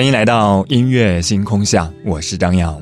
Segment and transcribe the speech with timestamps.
[0.00, 2.80] 欢迎来到音乐星空下，我是张扬。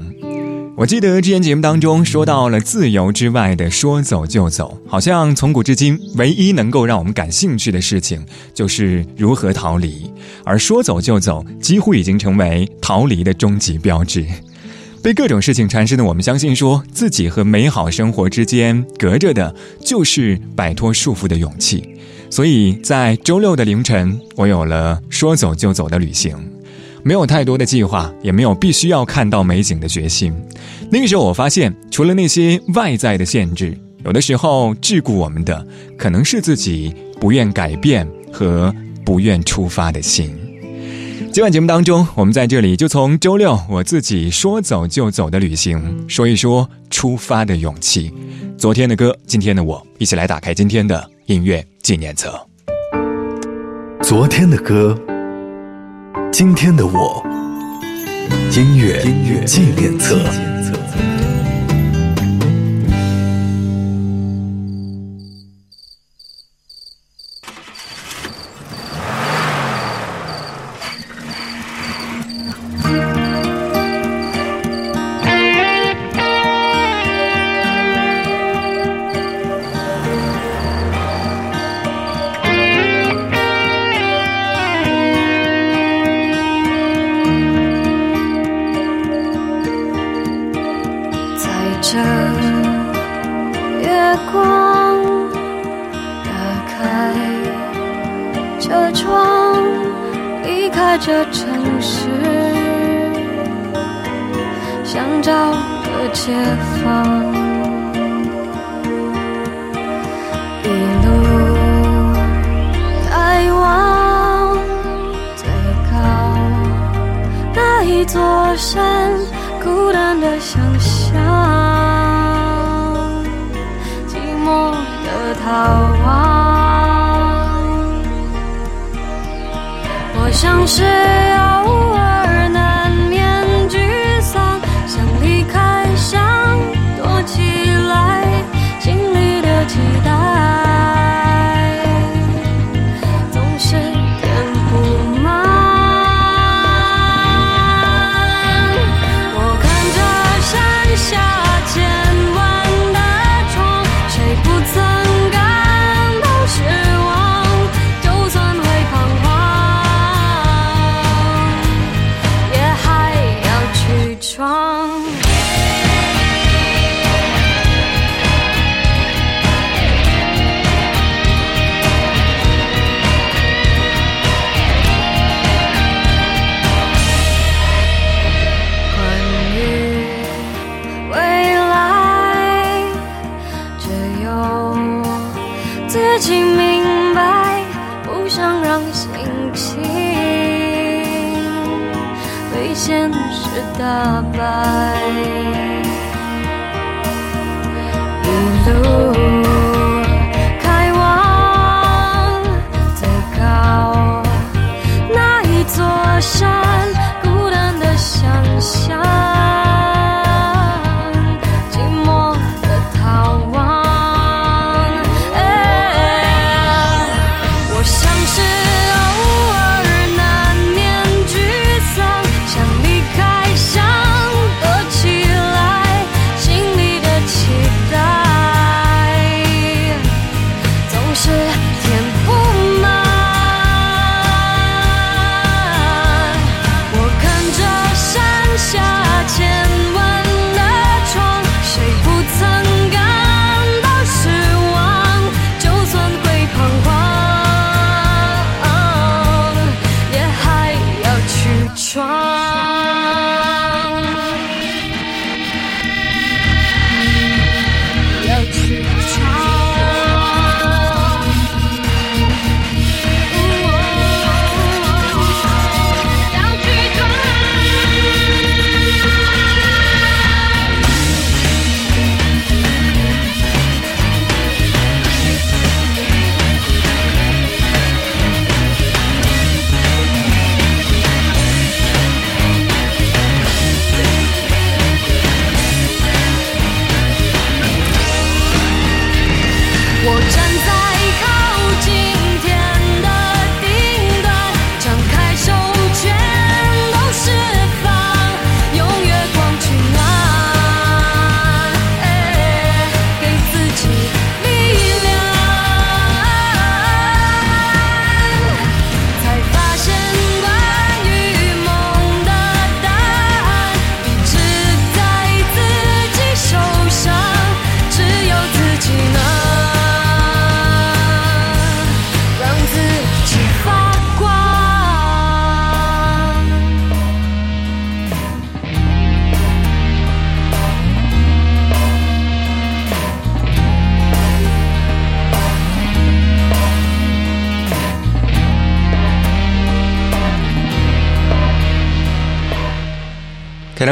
[0.77, 10.09] 我记得之前节目当中说到了自由之外的说走就走，好像从古至今唯一能够让我们感兴趣的事情就是如何逃离，
[10.45, 14.25] 而说走就走几乎已经成为逃离的终极标志。
[15.03, 19.53] 被各种事情缠身的我们，相信说自己和美好生活之间隔着的
[19.85, 21.83] 就是摆脱束缚的勇气。
[22.31, 26.37] 所以在周六的凌晨，我有了说走就走的旅行。
[27.03, 30.33] 没有太多的计划，也没有必须要看到美景的决心。
[30.91, 40.35] 那个时候，我发现，除了那些外在的限制，有的时候桎梏我们的，可能是自己不愿改变和不愿出发的心。
[41.31, 48.11] 今晚节目当中，我们在这里就从周六我自己说走就走的旅行，说一说出发的勇气。
[48.57, 52.35] 昨天的歌，今天的我，一起来打开今天的音乐纪念册。
[54.03, 54.99] 昨天的歌。
[56.31, 57.25] 今天的我，
[58.53, 60.48] 音乐纪念册。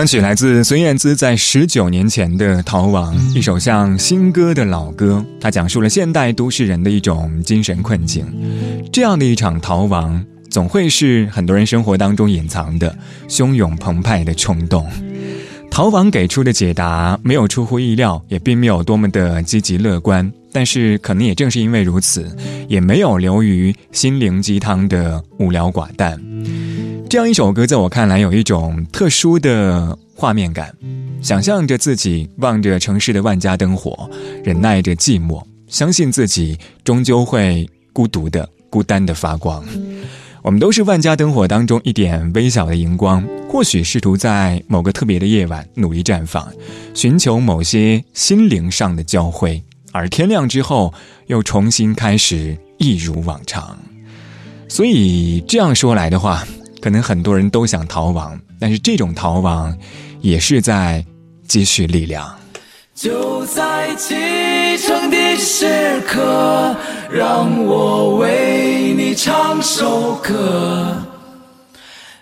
[0.06, 5.24] 曲来自孙燕姿在十九年前的《逃亡》，一首像新歌的老歌。
[5.40, 8.24] 它讲述了现代都市人的一种精神困境。
[8.92, 12.96] 这样的一场逃亡，总会是很多人生活当中隐藏的
[13.28, 14.86] 汹涌澎湃的冲动。
[15.70, 20.30] 逃亡给出的解答没有出乎意料，也并没有多么的积极乐观。
[20.52, 22.34] 但是，可能也正是因为如此，
[22.68, 26.18] 也没有流于心灵鸡汤的无聊寡淡。
[27.08, 30.74] 这样一首歌，在我看来有一种特殊的画面感，
[31.22, 34.10] 想象着自己望着城市的万家灯火，
[34.42, 39.64] 忍耐着寂寞，相信自己终究会孤独的、孤单的发光。
[40.42, 46.52] 我们都是万家灯火当中一点微小的荧光，或许试图在某个特别的夜晚努力绽放，
[46.92, 49.62] 寻求某些心灵上的交汇，
[49.92, 50.92] 而天亮之后
[51.28, 53.78] 又重新开始，一如往常。
[54.68, 56.44] 所以这样说来的话。
[56.86, 59.76] 可能很多人都想逃亡，但是这种逃亡，
[60.20, 61.04] 也是在
[61.48, 62.32] 积蓄力量。
[62.94, 64.14] 就在启
[64.78, 66.76] 程的时刻，
[67.10, 70.96] 让我为你唱首歌。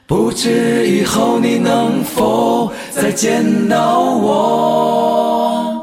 [0.06, 5.78] 不知以后你能否再见到我？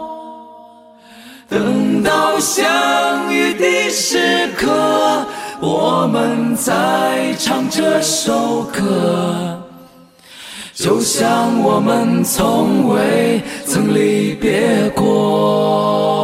[1.47, 5.27] 等到相遇的时刻。
[5.63, 9.61] 我们在唱这首歌，
[10.73, 16.20] 就像我们从未曾离别过。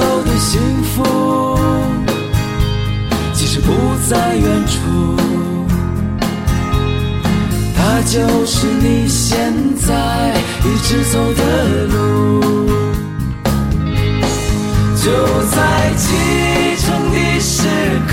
[0.00, 1.58] 的幸福
[3.32, 3.72] 其实不
[4.08, 5.16] 在远处，
[7.76, 10.34] 它就是你现在
[10.64, 12.40] 一直走的路，
[14.96, 15.10] 就
[15.50, 16.06] 在启
[16.78, 17.68] 程的时
[18.08, 18.12] 刻，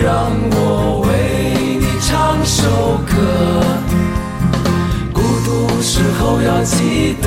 [0.00, 1.10] 让我为
[1.80, 3.16] 你唱首歌。
[5.12, 5.46] 孤独
[5.82, 7.26] 时候要记得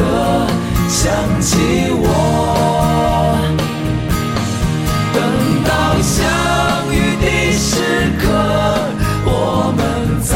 [0.88, 1.58] 想起
[1.92, 3.31] 我，
[6.02, 6.24] 相
[6.94, 8.24] 遇的时刻。
[9.26, 9.80] 我们
[10.22, 10.32] 在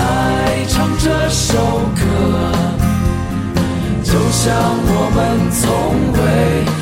[0.67, 1.53] 唱这首
[1.95, 2.01] 歌，
[4.03, 4.43] 就像
[4.87, 5.17] 我们
[5.51, 5.63] 从
[6.13, 6.19] 未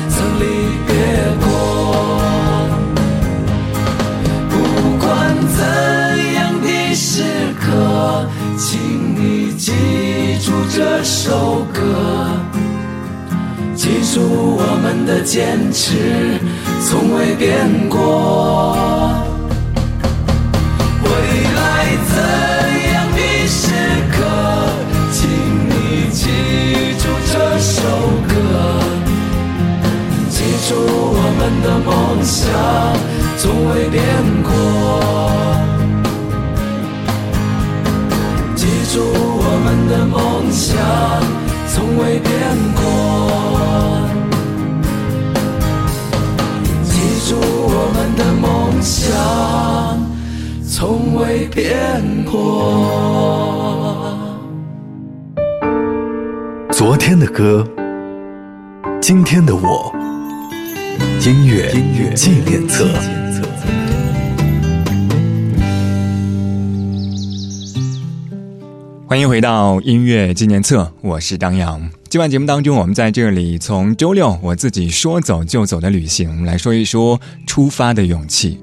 [0.08, 0.42] 曾离
[0.86, 0.90] 别
[1.44, 1.46] 过。
[4.50, 4.52] 不
[4.98, 5.04] 管
[5.48, 5.58] 怎
[6.34, 7.64] 样的时刻，
[8.56, 9.24] 请你。
[9.56, 9.72] 记
[10.44, 11.80] 住这首歌，
[14.14, 16.38] 记住我们的坚持
[16.86, 19.18] 从未变过。
[21.02, 21.08] 未
[21.56, 21.58] 来
[22.06, 22.14] 怎
[22.92, 23.18] 样的
[23.48, 23.74] 时
[24.12, 24.16] 刻，
[25.10, 25.26] 请
[25.66, 25.72] 你
[26.12, 26.30] 记
[26.96, 27.82] 住这首
[28.28, 28.32] 歌，
[30.30, 31.90] 记住我们的梦
[32.22, 32.38] 想
[33.36, 33.42] 从
[33.72, 34.00] 未变
[34.44, 34.48] 过。
[38.54, 38.62] 记
[38.94, 40.14] 住我们的梦
[40.52, 40.70] 想
[41.74, 42.30] 从未变
[42.76, 42.82] 过，
[46.84, 46.94] 记
[47.28, 49.02] 住我们的梦想
[50.64, 52.00] 从未变
[52.30, 52.38] 过。
[56.70, 57.66] 昨天的歌，
[59.00, 59.92] 今天的我，
[61.26, 62.86] 音乐音乐纪念册。
[69.14, 71.88] 欢迎回到音乐纪念册，我是张扬。
[72.08, 78.58] 今晚节目当中，我们在这里从周六我自己说走就走的旅行来说一说出发的勇气。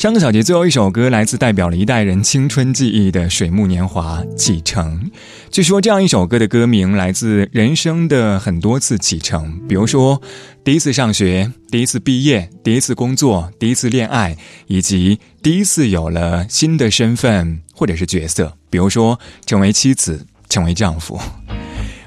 [0.00, 5.10] 上个小节最后一首歌来自代表了一代人青春记忆的《水木年华》启程。
[5.50, 10.18] 据说这样一首歌的歌名来自人生的很多次启程，比如说
[10.64, 14.34] 第一次上学、第一次毕业、第一次工作、第一次恋爱，
[14.68, 21.20] 以及第一次有了新的身份或者是角色，比如说成为妻子、成为丈夫。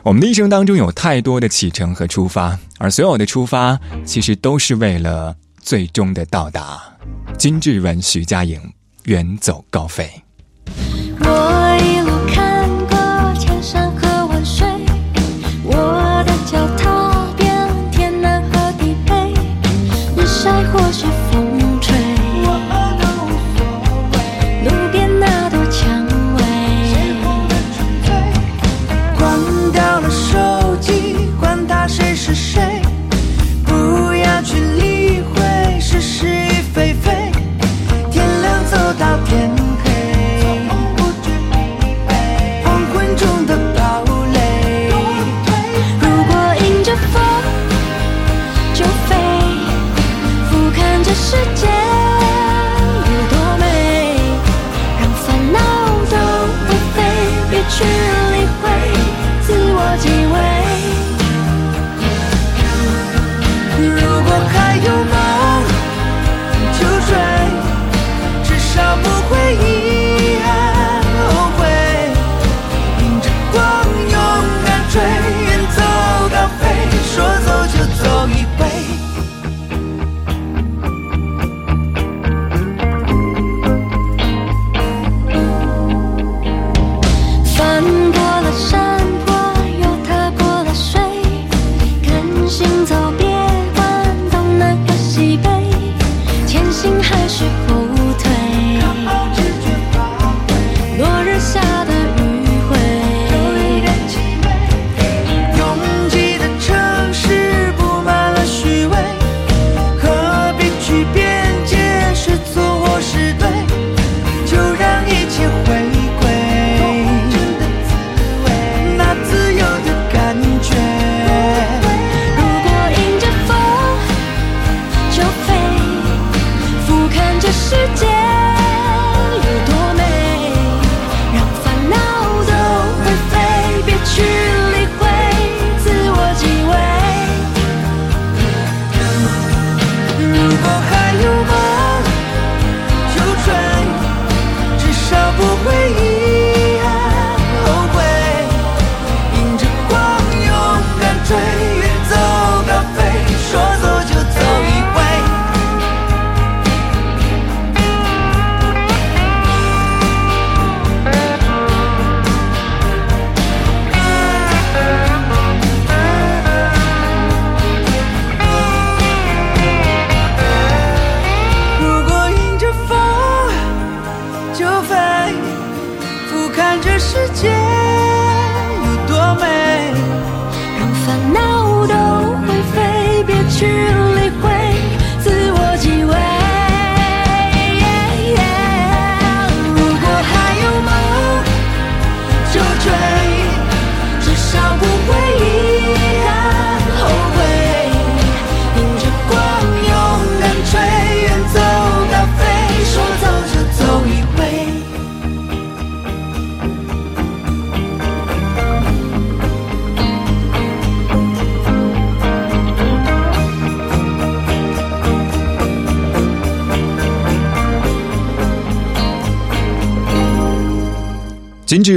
[0.02, 6.82] 我们的一生当中有太多的启程和出发，而所有的出发其实都是为了最终的到达。
[7.38, 8.62] 金志文、徐佳莹，
[9.04, 10.23] 远走高飞。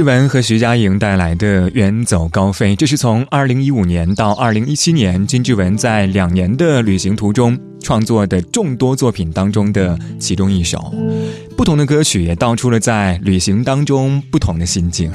[0.07, 10.95] 文和徐佳莹带来的《远走高飞》，这是从2015年到2017年金志文在两年的旅行途中创作的众多作品当中的其中一首。
[11.57, 15.11] 不同的歌曲也道出了在旅行当中不同的心境。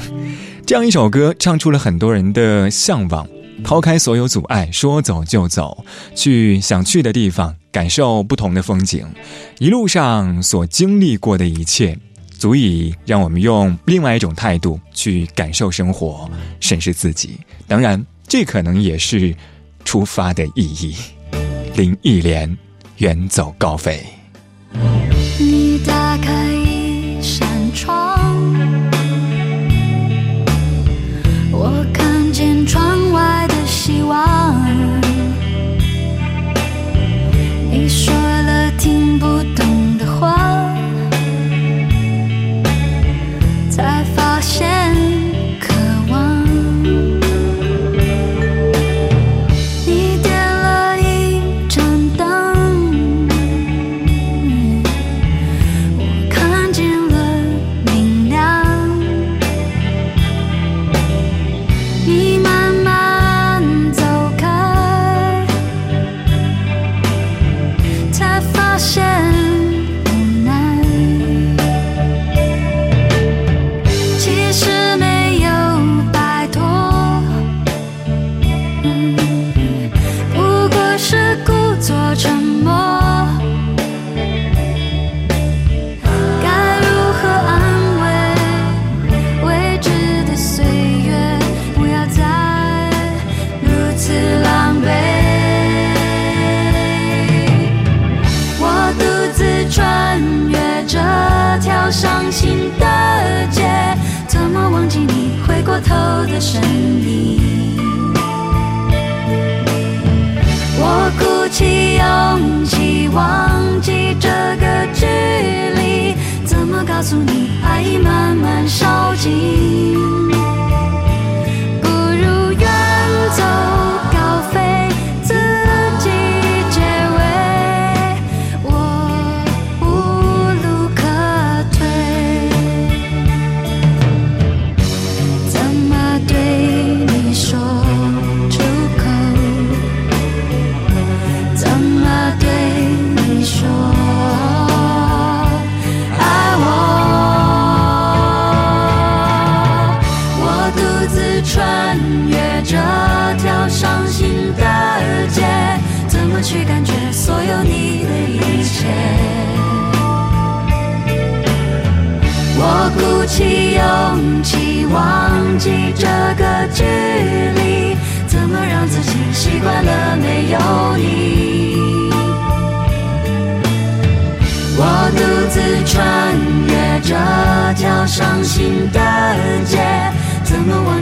[0.66, 3.26] 这样一首歌，唱出了很多人的向往。
[3.64, 5.84] 抛开所有阻碍，说走就走，
[6.14, 9.06] 去想去的地方，感受不同的风景。
[9.58, 11.96] 一路上所经历过的一切，
[12.42, 17.38] 足以让我们用另外一种态度去感受生活，审视自己。
[17.68, 19.32] 当然，这可能也是
[19.84, 20.96] 出发的意义。
[21.76, 22.58] 林忆莲，
[22.96, 24.04] 远走高飞。
[25.38, 28.18] 你打开一扇窗，
[31.52, 34.66] 我看见窗外的希望。
[37.70, 38.12] 你说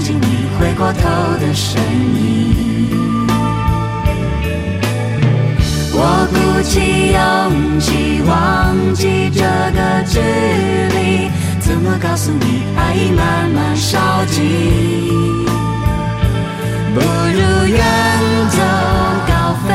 [0.00, 1.02] 怎么忘记你回过头
[1.38, 3.26] 的身影？
[5.92, 10.18] 我鼓起勇气忘记这个距
[10.96, 15.44] 离，怎么告诉你爱已慢慢烧尽？
[16.94, 17.78] 不如远
[18.50, 18.58] 走
[19.28, 19.70] 高飞，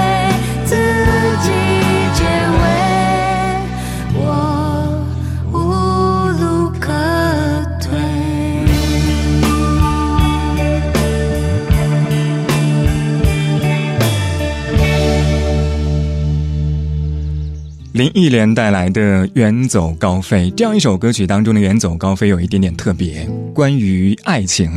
[17.96, 24.70] 林忆莲带来的《远走高飞》这样一首歌曲当中的“远走高飞”有一点点特别，关于爱情，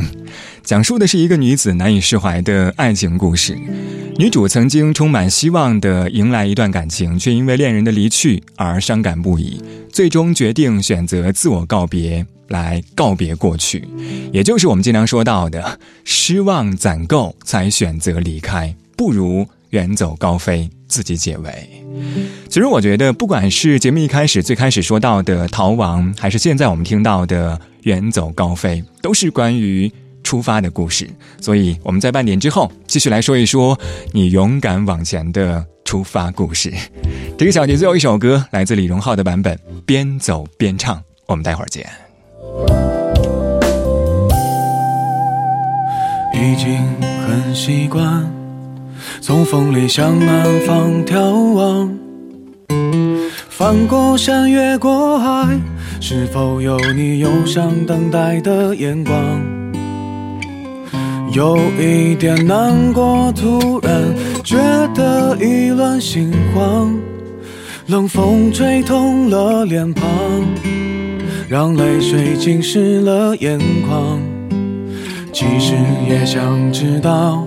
[0.62, 3.58] 讲述的是一个女子难以释怀的爱情故事。
[4.18, 9.60] 女主曾经充满希望的迎来一段感情，却因为恋人的离去而伤感不已，
[9.92, 13.82] 最终决定选择自我告别，来告别过去，
[14.32, 21.68] 也就是我们经常说到的失望攒够才选择离开，不如远走高飞，自己解围。
[22.48, 31.08] 其实我觉得，不管是节目一开始最开始说到的逃亡，还是现在我们听到的远走高飞，都是关于出发的故事。
[31.40, 33.78] 所以我们在半点之后继续来说一说
[34.12, 36.72] 你勇敢往前的出发故事。
[37.36, 41.02] 这个小节最后一首歌来自李荣浩的版本，边走边唱。
[41.26, 41.86] 我们待会儿见。
[46.34, 46.78] 已经
[47.26, 48.24] 很习惯
[49.20, 51.98] 从风里向南方眺望，
[53.48, 55.58] 翻过山，越过海，
[56.00, 59.14] 是否有你忧伤等待的眼光？
[61.32, 64.02] 有一点难过，突然
[64.44, 64.56] 觉
[64.94, 66.94] 得意乱心慌，
[67.86, 70.04] 冷风吹痛了脸庞，
[71.48, 74.20] 让泪水浸湿了眼眶。
[75.32, 75.74] 其实
[76.08, 77.46] 也想知道，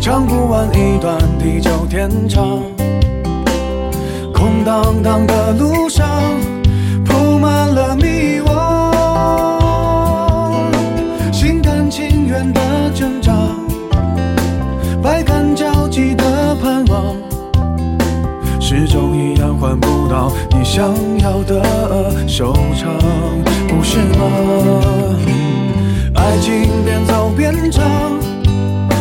[0.00, 2.62] 唱不完一段地久天长。
[4.32, 6.08] 空荡荡的路上，
[7.04, 8.50] 铺满了迷惘，
[11.30, 12.60] 心甘情愿的
[12.94, 13.34] 挣扎，
[15.02, 17.14] 百感交集的盼望，
[18.58, 22.90] 始终依然换不到你想要的收场，
[23.68, 24.18] 不是吗？
[26.14, 27.84] 爱情边走边唱，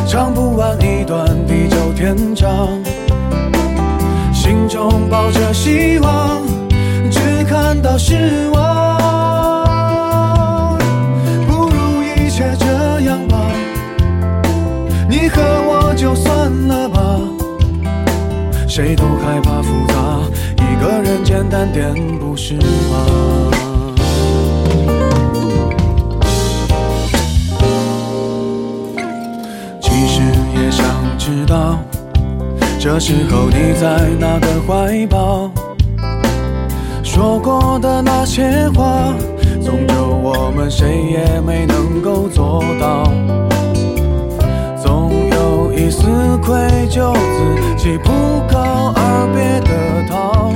[0.10, 2.68] 唱不完一段地久天长。
[4.34, 6.42] 心中抱着希望，
[7.12, 8.89] 只看到失望。
[33.00, 35.50] 时候你在哪个怀抱？
[37.02, 39.14] 说过的那些话，
[39.64, 43.10] 终究我们谁也没能够做到。
[44.84, 46.06] 总有一丝
[46.44, 46.58] 愧
[46.90, 48.12] 疚，自己不
[48.52, 50.52] 告而别的逃。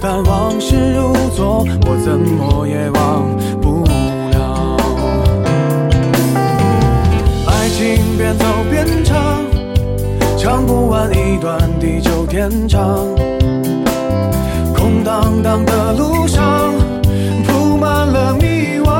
[0.00, 3.24] 但往事如昨，我怎么也忘
[12.46, 13.06] 天长，
[14.76, 16.74] 空荡荡的路上
[17.46, 18.90] 铺满了迷惘，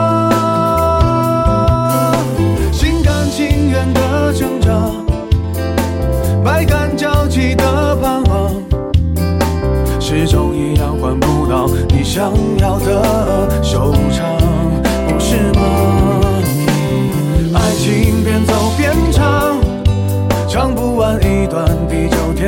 [2.73, 4.73] 心甘情愿的挣扎，
[6.43, 8.51] 百感交集的盼望，
[10.01, 14.34] 始终依然换不到你想要的收场。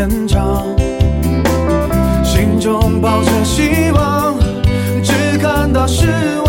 [0.09, 0.65] 成长，
[2.23, 4.37] 心中抱着希望，
[5.03, 6.07] 只看到失
[6.45, 6.46] 望。